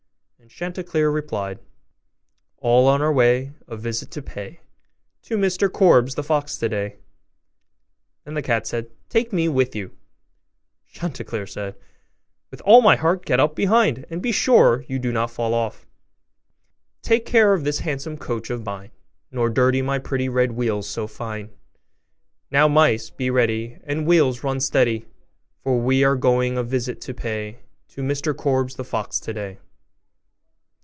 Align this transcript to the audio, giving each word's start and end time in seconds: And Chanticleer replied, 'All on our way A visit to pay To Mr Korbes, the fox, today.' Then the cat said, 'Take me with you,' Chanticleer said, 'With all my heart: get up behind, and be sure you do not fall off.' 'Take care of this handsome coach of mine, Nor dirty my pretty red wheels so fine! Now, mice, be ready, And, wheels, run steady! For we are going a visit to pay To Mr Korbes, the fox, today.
And 0.43 0.49
Chanticleer 0.49 1.11
replied, 1.11 1.59
'All 2.57 2.87
on 2.87 2.99
our 2.99 3.13
way 3.13 3.53
A 3.67 3.77
visit 3.77 4.09
to 4.11 4.23
pay 4.23 4.59
To 5.21 5.37
Mr 5.37 5.71
Korbes, 5.71 6.15
the 6.15 6.23
fox, 6.23 6.57
today.' 6.57 6.95
Then 8.23 8.33
the 8.33 8.41
cat 8.41 8.65
said, 8.65 8.89
'Take 9.07 9.31
me 9.31 9.47
with 9.47 9.75
you,' 9.75 9.95
Chanticleer 10.87 11.45
said, 11.45 11.75
'With 12.49 12.59
all 12.61 12.81
my 12.81 12.95
heart: 12.95 13.23
get 13.23 13.39
up 13.39 13.55
behind, 13.55 14.03
and 14.09 14.19
be 14.19 14.31
sure 14.31 14.83
you 14.89 14.97
do 14.97 15.11
not 15.11 15.29
fall 15.29 15.53
off.' 15.53 15.85
'Take 17.03 17.27
care 17.27 17.53
of 17.53 17.63
this 17.63 17.79
handsome 17.81 18.17
coach 18.17 18.49
of 18.49 18.65
mine, 18.65 18.89
Nor 19.31 19.47
dirty 19.47 19.83
my 19.83 19.99
pretty 19.99 20.27
red 20.27 20.53
wheels 20.53 20.89
so 20.89 21.05
fine! 21.05 21.51
Now, 22.49 22.67
mice, 22.67 23.11
be 23.11 23.29
ready, 23.29 23.77
And, 23.83 24.07
wheels, 24.07 24.43
run 24.43 24.59
steady! 24.59 25.05
For 25.61 25.79
we 25.79 26.03
are 26.03 26.15
going 26.15 26.57
a 26.57 26.63
visit 26.63 26.99
to 27.01 27.13
pay 27.13 27.59
To 27.89 28.01
Mr 28.01 28.35
Korbes, 28.35 28.75
the 28.75 28.83
fox, 28.83 29.19
today. 29.19 29.59